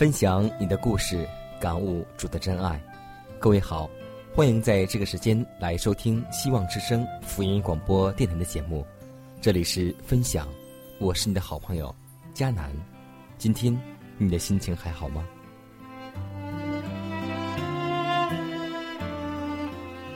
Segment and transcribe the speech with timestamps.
[0.00, 1.28] 分享你的故事，
[1.60, 2.82] 感悟主的真爱。
[3.38, 3.86] 各位好，
[4.34, 8.82] 欢迎在这个时间来收听希望之声福音广播电台的节目。
[9.42, 10.48] 这里是分享，
[10.98, 11.94] 我是你的好朋友
[12.32, 12.72] 佳南。
[13.36, 13.78] 今天
[14.16, 15.22] 你的心情还好吗？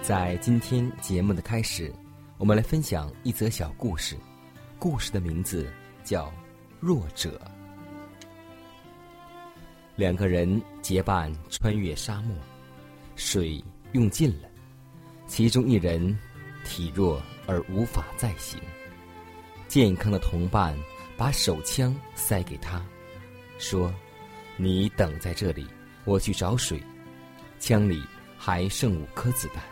[0.01, 1.95] 在今天节目的开始，
[2.39, 4.17] 我们来分享一则小故事。
[4.79, 5.71] 故事的名字
[6.03, 6.29] 叫
[6.81, 7.39] 《弱者》。
[9.97, 12.37] 两个人结伴穿越沙漠，
[13.15, 14.49] 水用尽了，
[15.29, 16.19] 其中一人
[16.65, 18.61] 体弱而无法再行。
[19.69, 20.77] 健康的同伴
[21.17, 22.85] 把手枪塞给他，
[23.59, 23.95] 说
[24.59, 25.65] ：“你等在这里，
[26.05, 26.83] 我去找水。
[27.61, 28.03] 枪里
[28.37, 29.63] 还剩五颗子弹，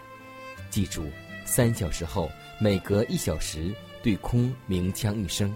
[0.70, 1.04] 记住，
[1.44, 5.52] 三小时后每隔一小时对空鸣枪一声，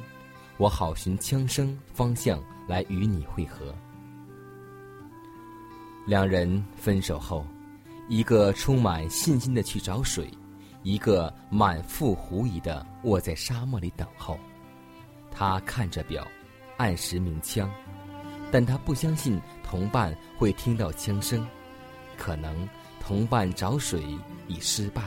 [0.57, 3.73] 我好寻枪声方向来与你会合。”
[6.07, 7.45] 两人分手后，
[8.09, 10.31] 一个充满信心的去找水，
[10.85, 14.39] 一个满腹狐疑的卧在沙漠里等候。
[15.33, 16.25] 他看着表，
[16.77, 17.69] 按时鸣枪，
[18.53, 21.45] 但他不相信同伴会听到枪声。
[22.17, 22.69] 可能
[23.01, 24.05] 同伴找水
[24.47, 25.03] 已失败，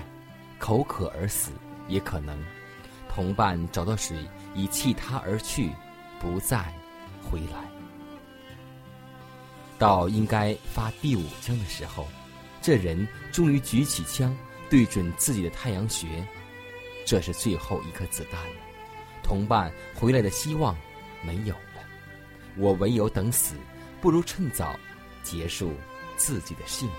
[0.60, 1.50] 口渴而死；
[1.88, 2.38] 也可能
[3.08, 4.18] 同伴找到水
[4.54, 5.72] 已弃他而去，
[6.20, 6.74] 不再
[7.24, 7.79] 回来。
[9.80, 12.08] 到应该发第五枪的时候，
[12.62, 14.38] 这人终于举起枪，
[14.70, 16.08] 对准自己的太阳穴。
[17.06, 18.56] 这是最后一颗子弹了，
[19.24, 20.78] 同伴回来的希望
[21.24, 21.82] 没有了。
[22.58, 23.56] 我唯有等死，
[24.00, 24.78] 不如趁早
[25.24, 25.74] 结束
[26.18, 26.98] 自己的性命。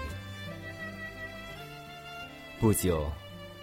[2.58, 3.10] 不久，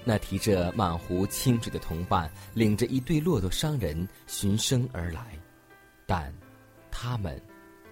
[0.06, 5.38] 那提着满壶清水的同伴，领着一队骆驼商人循声而来，
[6.06, 6.34] 但
[6.90, 7.42] 他们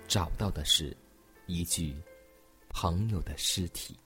[0.08, 0.96] 找到的是。
[1.48, 1.96] 一具
[2.70, 3.98] 朋友的尸体。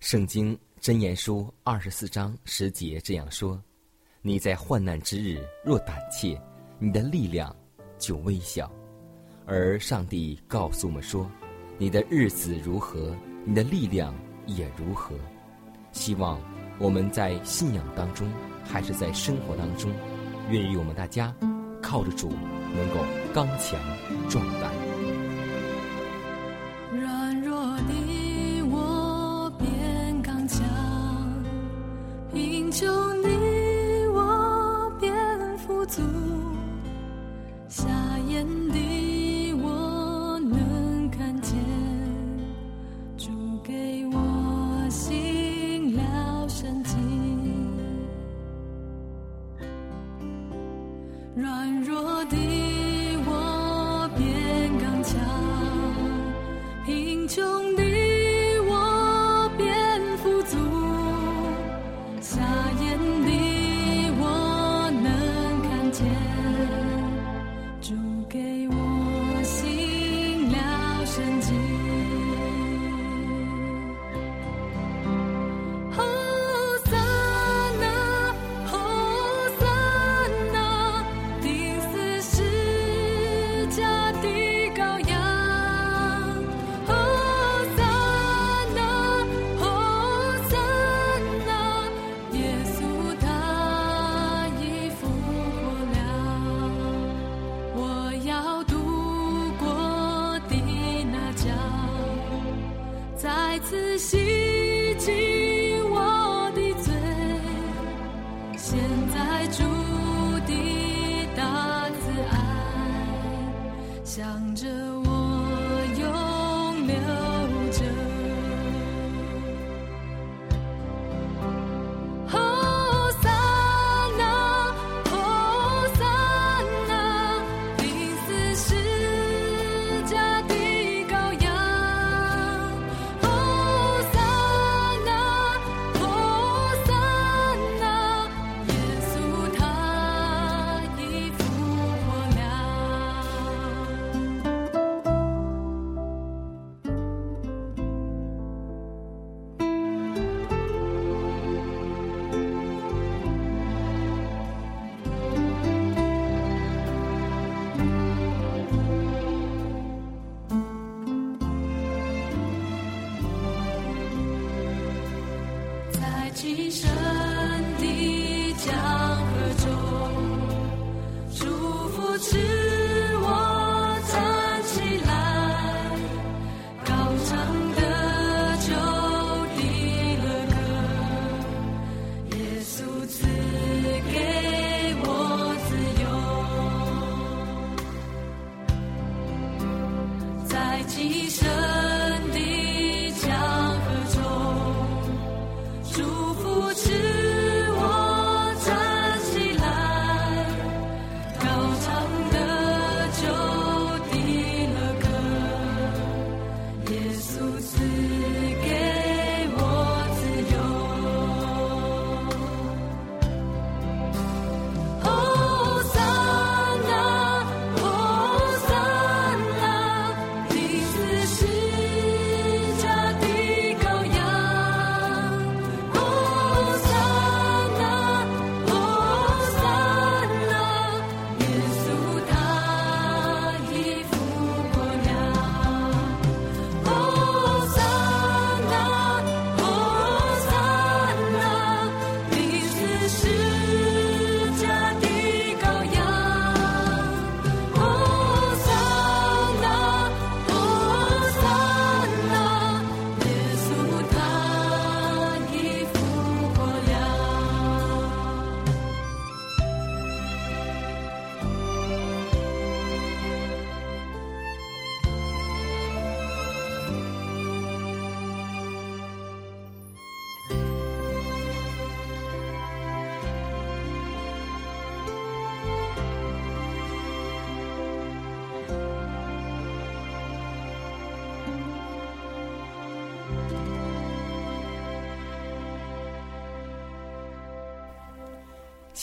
[0.00, 3.60] 圣经真言书二十四章十节这样说
[4.22, 6.40] ：“你在患难之日若胆怯，
[6.78, 7.54] 你的力量
[7.98, 8.70] 就微小；
[9.46, 11.28] 而上帝告诉我们说，
[11.78, 14.14] 你的日子如何，你的力量
[14.46, 15.16] 也如何。”
[15.92, 16.38] 希望
[16.78, 18.30] 我们在信仰当中，
[18.62, 19.90] 还是在生活当中，
[20.50, 21.34] 愿意我们大家
[21.82, 22.30] 靠着主。
[22.76, 23.80] 能够刚强
[24.28, 24.75] 壮胆。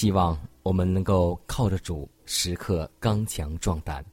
[0.03, 4.03] 希望我们能够靠着主，时刻刚强壮胆。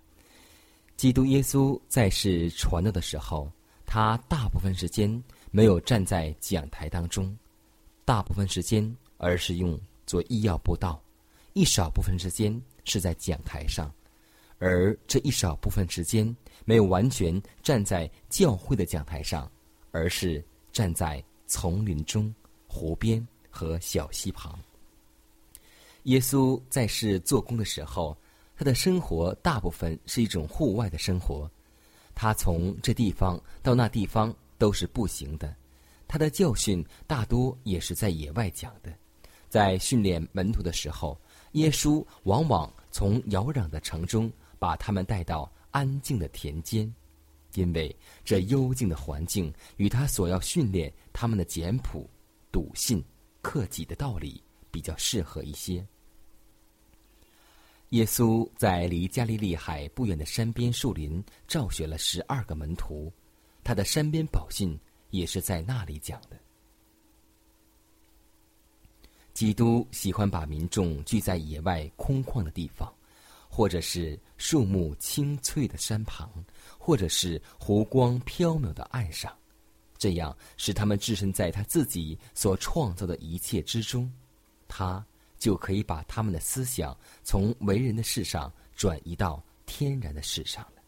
[0.97, 3.51] 基督耶稣在世传道的时候，
[3.87, 5.21] 他大部分时间
[5.51, 7.37] 没有站在讲台当中，
[8.05, 9.77] 大部分时间而是用
[10.07, 11.03] 做医药布道，
[11.55, 13.93] 一少部分时间是在讲台上，
[14.59, 16.25] 而这一少部分时间
[16.65, 19.51] 没有完全站在教会的讲台上，
[19.91, 22.33] 而是站在丛林中、
[22.69, 24.57] 湖边和小溪旁。
[26.05, 28.17] 耶稣在世做工的时候，
[28.57, 31.51] 他的生活大部分是一种户外的生活。
[32.15, 35.55] 他从这地方到那地方都是步行的，
[36.09, 38.93] 他的教训大多也是在野外讲的。
[39.49, 41.19] 在训练门徒的时候，
[41.53, 46.93] 耶稣往往从扰攘的城中把他们带到安静的田间，
[47.55, 52.09] 因为这幽静的环境与他所要训练他们的简朴、
[52.53, 53.03] 笃信、
[53.43, 55.87] 克己的道理比较适合一些。
[57.91, 63.13] 耶稣在离加利利海不远的山边树林召选了十二个门徒，
[63.65, 64.79] 他的山边宝训
[65.11, 66.39] 也是在那里讲的。
[69.33, 72.93] 基督喜欢把民众聚在野外空旷的地方，
[73.49, 76.31] 或者是树木青翠的山旁，
[76.79, 79.37] 或者是湖光飘渺的岸上，
[79.99, 84.13] 这样使他们置身在他自己所创造的一切之中，
[84.71, 85.05] 他
[85.37, 90.83] 就可以把他们的思想从为人的事上转移到天然的事上了。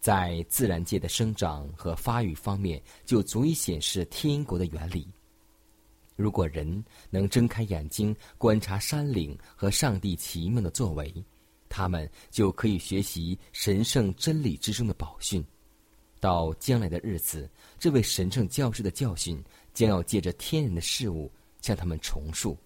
[0.00, 5.06] 在自然界的生长和发育方面，就足以显示天国的原理。
[6.16, 11.12] 如果人能睁开眼睛观察山岭和上帝奇妙的作为，
[11.68, 15.44] 他们就可以学习神圣真理之中的宝训。
[16.20, 19.42] 到将来的日子，这位神圣教师的教训
[19.74, 21.30] 将要借着天然的事物
[21.62, 22.58] 向他们重述，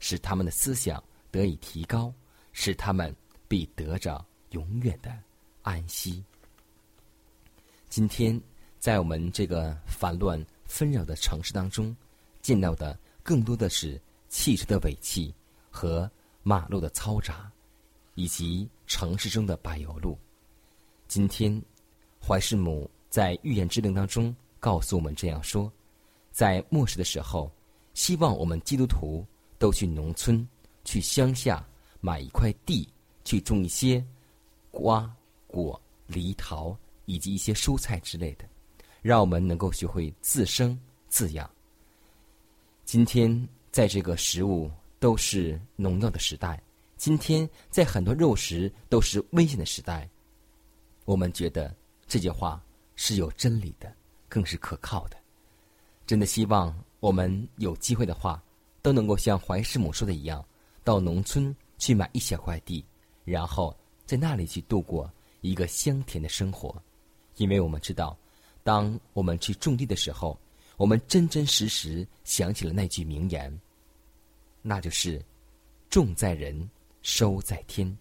[0.00, 2.12] 使他们的思想得以提高，
[2.52, 3.14] 使他们
[3.46, 5.16] 必得着永远的
[5.62, 6.24] 安息。
[7.88, 8.40] 今天，
[8.78, 11.94] 在我们这个烦乱纷扰的城市当中，
[12.40, 15.34] 见到的更多的是汽车的尾气
[15.70, 16.10] 和
[16.42, 17.50] 马路的嘈杂，
[18.14, 20.18] 以及城市中的柏油路。
[21.08, 21.60] 今天，
[22.26, 25.70] 怀世母在预言之灵当中告诉我们这样说：
[26.30, 27.52] 在末世的时候，
[27.94, 29.26] 希望我们基督徒
[29.58, 30.46] 都去农村、
[30.84, 31.66] 去乡下
[32.00, 32.88] 买一块地，
[33.24, 34.04] 去种一些
[34.70, 35.10] 瓜
[35.46, 36.76] 果、梨桃。
[37.06, 38.44] 以及一些蔬菜之类的，
[39.02, 40.78] 让我们能够学会自生
[41.08, 41.50] 自养。
[42.84, 44.70] 今天在这个食物
[45.00, 46.62] 都是农药的时代，
[46.96, 50.08] 今天在很多肉食都是危险的时代，
[51.04, 51.74] 我们觉得
[52.06, 52.62] 这句话
[52.94, 53.92] 是有真理的，
[54.28, 55.16] 更是可靠的。
[56.10, 58.42] 真的希望我们有机会的话，
[58.82, 60.44] 都能够像怀师母说的一样，
[60.82, 62.84] 到农村去买一小块地，
[63.24, 63.72] 然后
[64.06, 65.08] 在那里去度过
[65.40, 66.74] 一个香甜的生活。
[67.36, 68.18] 因为我们知道，
[68.64, 70.36] 当我们去种地的时候，
[70.76, 73.60] 我们真真实实想起了那句名言，
[74.62, 75.24] 那就是
[75.90, 76.68] “种在人，
[77.02, 77.96] 收在天”。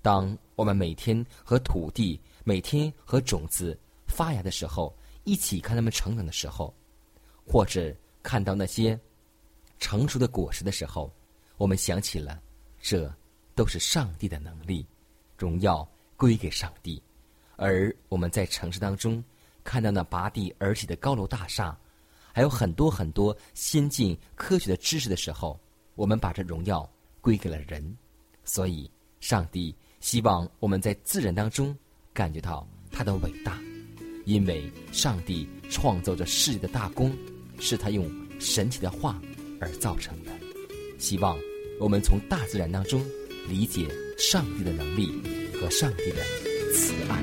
[0.00, 6.74] 当我们每天和土地、每天和种子发芽的时候，一起看它们成长的时候，
[7.52, 8.98] 或者看到那些
[9.78, 11.12] 成熟的果实的时候，
[11.58, 12.40] 我们想起了，
[12.80, 13.14] 这
[13.54, 14.86] 都是上帝的能力，
[15.36, 17.02] 荣耀归给上帝。
[17.56, 19.22] 而我们在城市当中
[19.64, 21.78] 看到那拔地而起的高楼大厦，
[22.32, 25.60] 还有很多很多先进科学的知识的时候，
[25.94, 26.90] 我们把这荣耀
[27.20, 27.94] 归给了人。
[28.44, 28.90] 所以，
[29.20, 31.76] 上帝希望我们在自然当中
[32.14, 33.60] 感觉到他的伟大，
[34.24, 37.14] 因为上帝创造着世界的大功，
[37.64, 39.22] 是他用神奇的话
[39.60, 40.32] 而造成的。
[40.98, 41.38] 希望
[41.78, 43.00] 我们从大自然当中
[43.48, 43.86] 理解
[44.18, 45.08] 上帝的能力
[45.54, 46.16] 和上帝的
[46.74, 47.22] 慈爱。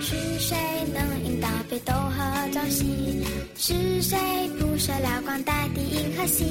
[0.00, 0.56] 是谁
[0.94, 3.22] 能引导北斗和朝夕？
[3.56, 4.18] 是谁
[4.58, 6.44] 铺设了广大的银河系？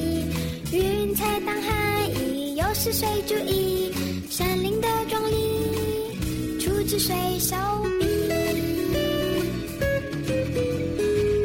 [0.72, 3.92] 云彩当海翼，又是谁注意
[4.30, 6.60] 山林的壮丽？
[6.60, 7.56] 出自谁手
[8.00, 8.06] 笔？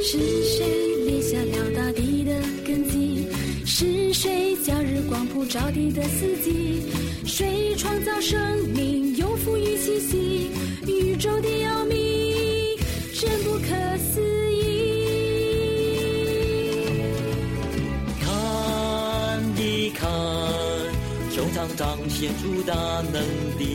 [0.03, 0.80] 是谁
[1.11, 3.27] 立下了大地的根基？
[3.67, 6.83] 是谁叫日光普照地的四季？
[7.27, 10.53] 谁创造生命，又赋予气息？
[10.87, 12.77] 宇宙的奥秘。
[13.13, 14.61] 真不可思议。
[18.21, 18.31] 看
[19.59, 20.09] 一看，
[21.33, 22.73] 收藏彰显出大
[23.13, 23.21] 能
[23.59, 23.67] 力，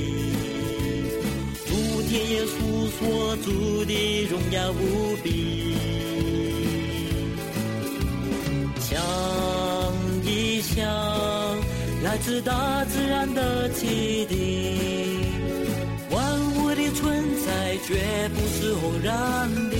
[1.65, 1.73] 主
[2.07, 5.75] 天也诉说主的荣耀无比。
[8.95, 9.03] 想
[10.23, 10.87] 一想，
[12.01, 15.19] 来自大自然的启迪，
[16.09, 19.74] 万物的存在绝不是偶然的。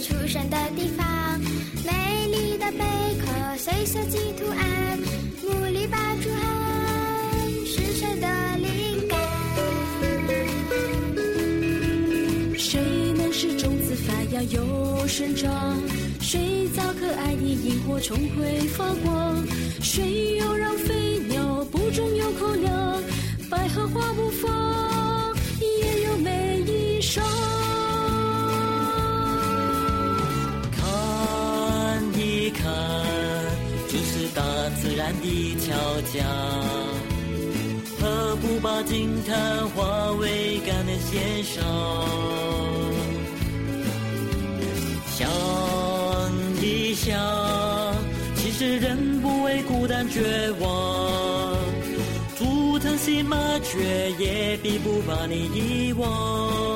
[0.00, 1.40] 出生的地方，
[1.84, 2.84] 美丽的贝
[3.18, 4.98] 壳，随设计图案，
[5.42, 6.44] 牡蛎把出汗，
[7.64, 8.26] 是谁的
[8.58, 9.18] 灵感？
[12.58, 12.78] 谁
[13.16, 15.80] 能使种子发芽又生长？
[16.20, 19.42] 谁造可爱的萤火虫会发光？
[19.80, 23.02] 谁又让飞鸟不中有口粮？
[23.48, 24.55] 百合花不放，
[37.98, 41.64] 何不把惊叹化为感念献上？
[45.16, 45.26] 想
[46.60, 47.18] 一想，
[48.34, 51.56] 其实人不为孤单绝望，
[52.38, 56.75] 竹藤心麻雀也必不把你遗忘。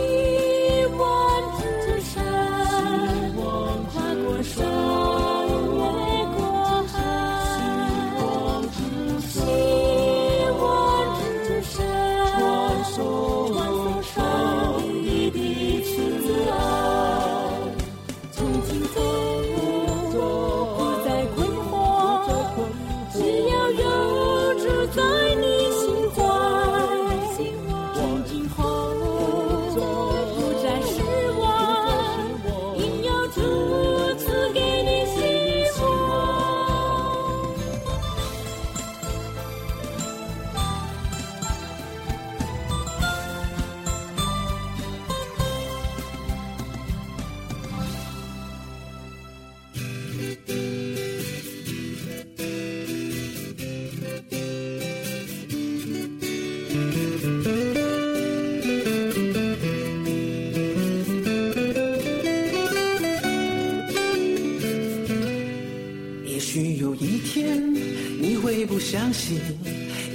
[69.11, 69.37] 相信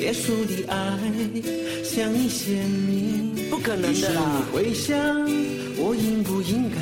[0.01, 0.99] 耶稣的爱
[1.85, 4.97] 向你显明，不可能的啦于是你会想，
[5.77, 6.81] 我应不应该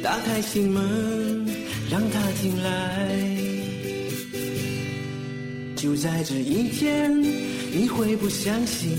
[0.00, 1.44] 打开心门
[1.90, 3.26] 让他进来？
[5.74, 8.96] 就在这一天，你会不相信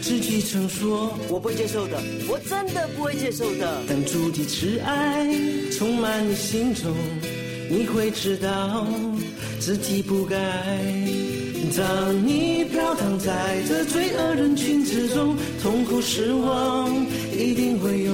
[0.00, 3.82] 自己曾说我不会接受的，我真的不会接受的。
[3.88, 5.26] 当主的慈爱
[5.76, 6.94] 充满你心中，
[7.68, 8.86] 你会知道
[9.58, 10.38] 自己不该。
[11.76, 18.12] 当你飘荡在这罪恶人群之中，痛苦失望一定会有。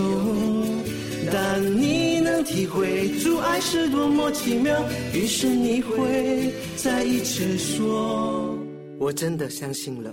[1.32, 4.84] 但你能体会主爱是多么奇妙，
[5.14, 8.58] 于是你会再一次说
[8.98, 10.12] ：“我真的相信了。”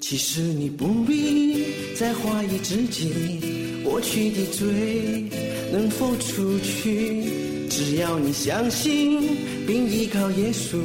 [0.00, 1.64] 其实你不必
[1.96, 5.24] 再怀疑自己过去的罪
[5.72, 7.24] 能否除去，
[7.70, 10.76] 只要你相信并依靠耶稣，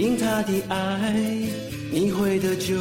[0.00, 1.12] 因他的爱，
[1.92, 2.74] 你会得救。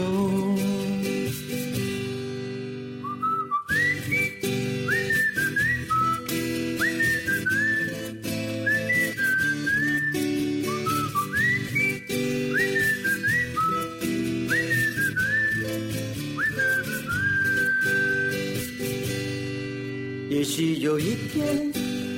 [20.30, 21.70] 也许有一天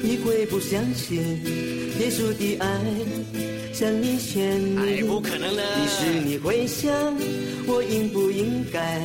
[0.03, 1.17] 你会不相信
[1.99, 2.67] 耶稣的爱
[3.81, 6.93] 向你显明，不可能的于是你会想，
[7.65, 9.01] 我应不应该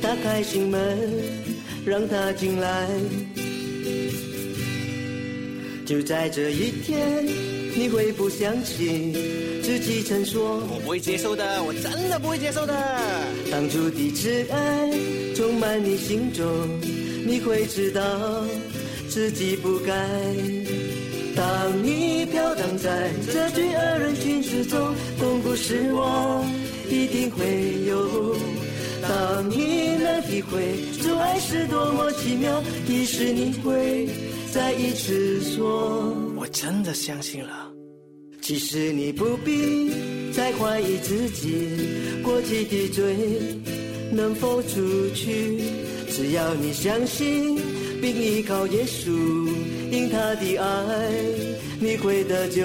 [0.00, 0.98] 打开心门
[1.84, 2.88] 让他进来？
[5.84, 7.22] 就在这一天，
[7.76, 9.12] 你会不相信
[9.62, 12.74] 自己曾说，我不会接受的，我真的不会接受的。
[13.52, 14.90] 当初的挚爱
[15.36, 16.46] 充满你心中，
[17.26, 18.00] 你会知道
[19.10, 19.92] 自己不该。
[21.36, 21.44] 当
[21.82, 22.03] 你
[22.78, 26.44] 在这罪恶人群之中，痛苦失望
[26.90, 28.36] 一定会有。
[29.02, 34.08] 当你能体会主爱是多么奇妙，于是你会
[34.50, 37.70] 再一次说：“我真的相信了。”
[38.40, 39.90] 其实你不必
[40.32, 41.68] 再怀疑自己
[42.22, 43.14] 过去的罪
[44.12, 45.60] 能否除去，
[46.10, 47.58] 只要你相信
[48.00, 49.10] 并依靠耶稣，
[49.90, 51.10] 因他的爱，
[51.84, 52.62] 你会得救。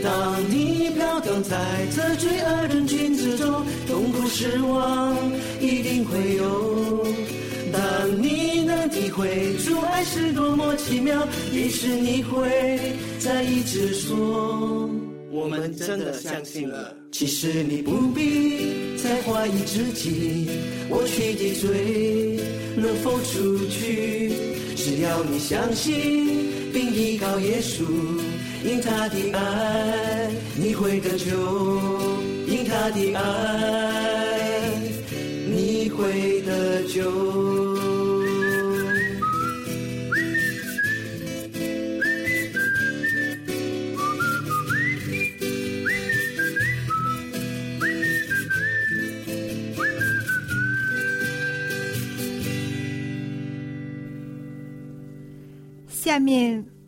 [0.00, 1.58] 当你飘荡在
[1.94, 5.16] 这罪恶人群之中，痛苦失望
[5.60, 7.04] 一定会有。
[7.72, 12.78] 当你能体会出爱是多么奇妙，于是你会
[13.18, 14.88] 再一直说：
[15.32, 16.94] 我们真的相信了。
[17.10, 20.48] 其实你不必再怀疑自己，
[20.88, 22.38] 过去的罪
[22.76, 24.32] 能否除去？
[24.76, 27.84] 只要你相信并依靠耶稣，
[28.64, 31.26] 因他的爱你会得救，
[32.46, 34.09] 因他的爱。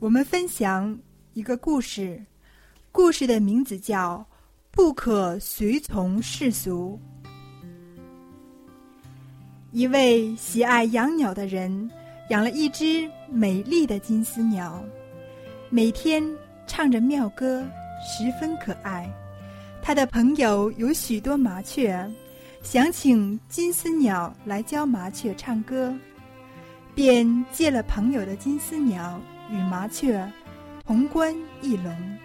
[0.02, 0.98] 我们分享
[1.32, 2.20] 一个故事，
[2.90, 4.18] 故事的名字叫
[4.72, 6.98] 《不可随从世俗》。
[9.70, 11.88] 一位喜爱养鸟的人
[12.30, 14.82] 养了一只美丽的金丝鸟，
[15.70, 16.20] 每天
[16.66, 17.64] 唱着妙歌，
[18.04, 19.08] 十分可爱。
[19.80, 22.12] 他的朋友有许多麻雀，
[22.60, 25.96] 想请金丝鸟来教麻雀唱歌。
[26.92, 29.18] 便借了朋友的金丝鸟
[29.52, 30.26] 与麻雀
[30.84, 32.18] 同观一笼。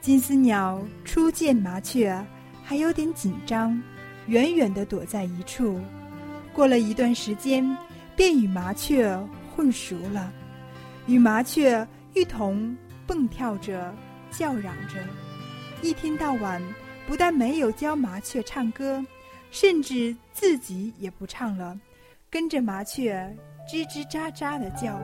[0.00, 2.18] 金丝鸟初见麻雀
[2.64, 3.80] 还有点紧张，
[4.26, 5.78] 远远地躲在一处。
[6.52, 7.64] 过了一段时间，
[8.16, 9.14] 便与麻雀
[9.54, 10.32] 混熟了，
[11.06, 13.94] 与麻雀一同蹦跳着、
[14.30, 14.98] 叫嚷着，
[15.82, 16.62] 一天到晚
[17.06, 19.04] 不但没有教麻雀唱歌，
[19.50, 21.78] 甚至自己也不唱了，
[22.30, 23.30] 跟着麻雀。
[23.66, 25.00] 吱吱喳喳的叫，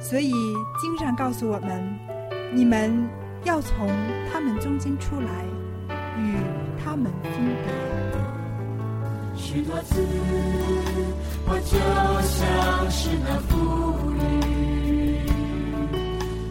[0.00, 0.32] 所以
[0.80, 1.98] 经上告诉我们：
[2.52, 3.08] 你们
[3.44, 3.86] 要从
[4.32, 5.44] 他们中间出来，
[6.18, 6.36] 与
[6.82, 7.70] 他们分别。
[9.36, 10.00] 许多次，
[11.46, 11.78] 我就
[12.22, 14.20] 像是那浮云，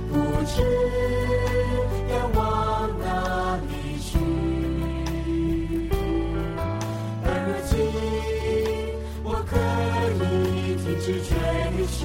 [0.10, 0.14] 不
[0.46, 0.62] 知
[2.12, 2.40] 要往
[3.00, 3.06] 哪
[3.68, 4.18] 里去，
[7.24, 7.28] 而
[7.66, 7.72] 今
[9.24, 9.52] 我可
[10.16, 11.32] 以停止追
[11.88, 11.98] 寻，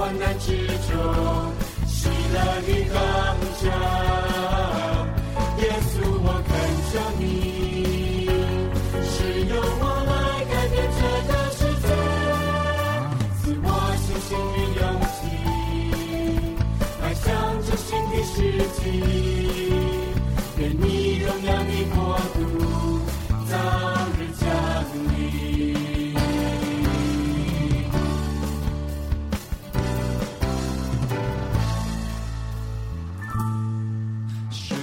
[0.00, 0.96] 患难之中
[1.86, 2.96] 喜乐的刚
[3.60, 3.62] 强。
[5.58, 6.50] 耶稣，我恳
[6.90, 7.22] 求你，
[9.04, 10.10] 是由我来
[10.46, 11.86] 改变这个世界，
[13.42, 13.66] 赐我
[14.00, 14.82] 信心与勇
[15.12, 15.20] 气，
[17.02, 17.28] 迈向
[17.66, 18.34] 这新的世
[18.80, 19.29] 纪。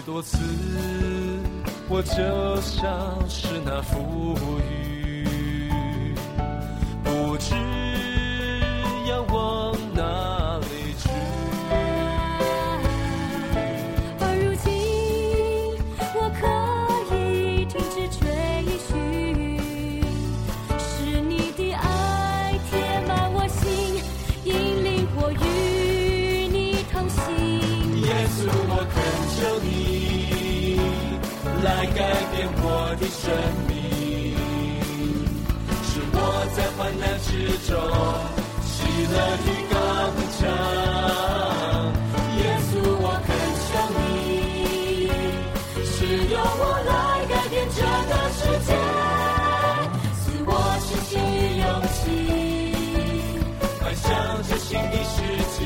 [0.07, 0.37] 多次，
[1.89, 4.37] 我就像是那浮
[4.71, 6.15] 云，
[7.03, 7.53] 不知
[9.09, 9.75] 要往
[33.27, 33.35] 生
[33.67, 33.75] 命，
[35.83, 36.15] 是我
[36.55, 37.29] 在患难之
[37.67, 37.75] 中
[38.63, 38.73] 喜
[39.11, 39.75] 乐的刚
[40.31, 40.39] 强。
[42.37, 42.71] 耶稣，
[43.03, 43.29] 我恳
[43.67, 43.99] 求你，
[45.83, 45.95] 是
[46.31, 46.89] 用我来
[47.27, 48.71] 改变这个世界，
[50.15, 51.99] 赐我信心与勇气，
[53.81, 54.07] 迈向
[54.47, 55.15] 这新的世
[55.57, 55.59] 纪。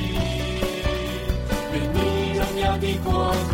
[1.73, 1.95] 愿你
[2.39, 3.07] 荣耀的国
[3.51, 3.53] 度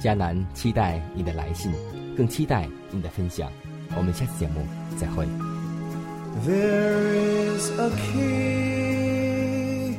[0.00, 1.70] 迦南期待你的来信，
[2.16, 3.52] 更期待你的分享。
[3.96, 5.26] 我们下次节目再会。
[6.46, 9.98] There is a key,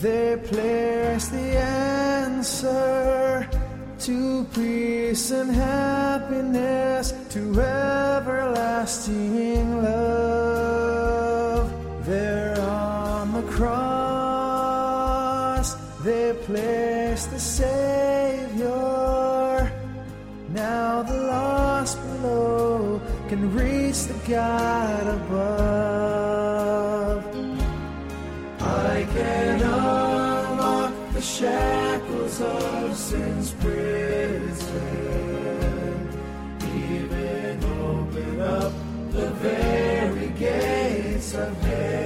[0.00, 3.48] they placed the answer
[3.98, 9.02] to peace and happiness, to everlasting
[9.82, 11.72] love.
[12.04, 14.06] There on the cross,
[16.04, 18.66] they placed the Savior.
[20.50, 25.35] Now the lost below can reach the God above.
[41.38, 42.05] of day.